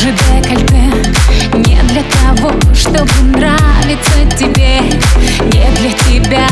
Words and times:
Глубже 0.00 0.16
декольте 0.16 0.82
Не 1.54 1.82
для 1.82 2.02
того, 2.02 2.52
чтобы 2.74 3.12
нравиться 3.36 4.24
тебе. 4.38 4.80
Не 5.52 5.70
для 5.76 5.90
тебя. 5.90 6.48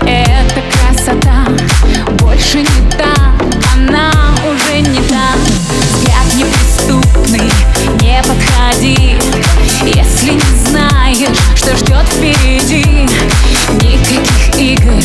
Эта 0.00 0.62
красота. 0.72 1.46
Больше 2.20 2.58
не 2.58 2.90
та. 2.96 3.34
Она 3.74 4.12
уже 4.50 4.80
не 4.80 5.00
та. 5.08 5.32
Взгляд 5.90 6.34
неприступный. 6.36 7.50
Не 8.00 8.22
подходи. 8.22 9.18
Если 9.84 10.30
не 10.32 10.66
знаешь, 10.66 11.38
что 11.56 11.76
ждет 11.76 12.06
впереди. 12.08 13.08
Никаких 13.74 14.58
игр. 14.58 15.02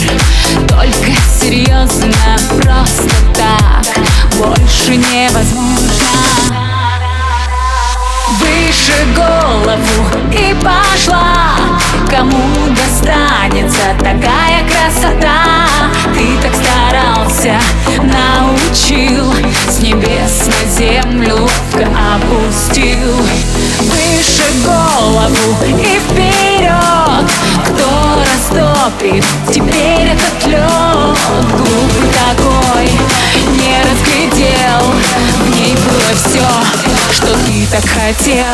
Только 0.70 1.12
серьезно. 1.42 2.38
Просто 2.62 3.10
так. 3.34 3.86
Больше 4.38 4.96
невозможно 4.96 6.65
Выше 8.86 9.06
голову 9.16 10.30
и 10.32 10.54
пошла. 10.64 11.56
Кому 12.08 12.70
достанется 12.70 13.82
такая 13.98 14.64
красота? 14.70 15.66
Ты 16.14 16.38
так 16.40 16.54
старался, 16.54 17.56
научил 18.04 19.34
С 19.70 19.80
небес 19.80 20.46
на 20.46 20.70
землю 20.70 21.50
опустил. 22.14 23.16
Выше 23.80 24.46
голову 24.64 25.56
и 25.80 26.00
вперед. 26.00 27.28
Кто 27.66 27.90
растопит 28.22 29.26
теперь 29.52 30.12
этот 30.14 30.48
лед? 30.48 31.18
Глупый 31.52 32.10
такой, 32.14 32.75
хотел. 38.06 38.46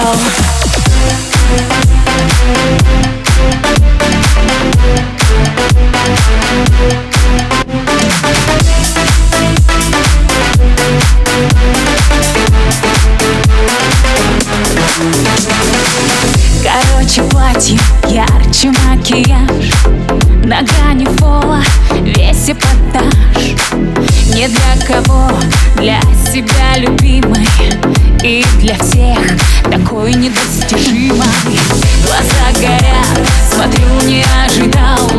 Короче, 16.63 17.23
платье, 17.23 17.77
ярче 18.07 18.72
макияж. 18.72 19.73
На 20.45 20.61
грани 20.61 21.05
пола 21.17 21.61
весь 22.02 22.49
эпатаж. 22.49 23.11
Не 24.33 24.47
для 24.47 24.85
кого, 24.88 25.29
для 25.75 25.99
себя 26.31 26.77
любимой 26.77 27.47
И 28.23 28.45
для 28.59 28.75
всех 28.77 29.00
такой 29.92 30.14
недостижимой 30.14 31.28
Глаза 32.06 32.61
горят, 32.61 33.28
смотрю, 33.53 34.08
не 34.08 34.23
ожидал. 34.45 35.11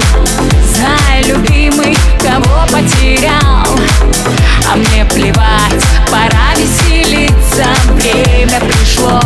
Знай, 0.74 1.22
любимый, 1.24 1.94
кого 2.18 2.64
потерял. 2.72 3.66
А 4.72 4.76
мне 4.76 5.04
плевать, 5.04 5.84
пора 6.10 6.54
веселиться. 6.56 7.66
Время 7.90 8.60
пришло 8.60 9.20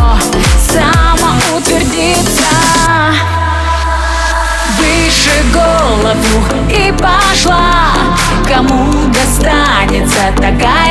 самоутвердиться. 0.69 2.49
Выше 4.77 5.45
голову 5.53 6.43
и 6.69 6.91
пошла. 6.91 7.93
Кому 8.45 8.91
достанется 9.13 10.33
такая 10.35 10.86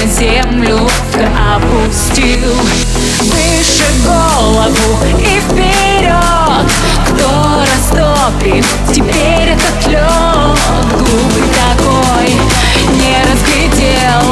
на 0.00 0.06
землю 0.06 0.88
опустил. 1.54 2.54
Выше 3.20 3.84
голову 4.04 4.98
и 5.18 5.40
вперед. 5.40 6.66
Кто 7.06 7.62
растопит 7.62 8.64
теперь 8.92 9.50
этот 9.50 9.86
лед? 9.88 10.58
Глупый 10.96 11.48
такой, 11.54 12.28
не 12.94 13.16
разглядел. 13.30 14.24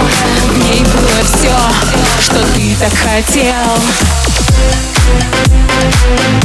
В 0.46 0.58
ней 0.64 0.84
было 0.84 1.20
все, 1.24 1.58
что 2.22 2.40
ты 2.54 2.76
так 2.80 2.94
хотел. 2.94 3.72
Выше 5.06 6.37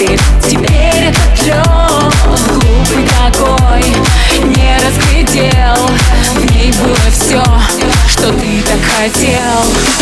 растопит 0.00 0.20
теперь 0.48 1.08
этот 1.08 1.46
лед 1.46 1.56
Глупый 2.48 3.06
такой, 3.06 3.84
не 4.44 4.76
разглядел 4.84 5.88
В 6.34 6.50
ней 6.52 6.72
было 6.72 6.96
все, 7.10 7.42
что 8.08 8.32
ты 8.32 8.62
так 8.62 8.80
хотел 8.96 9.99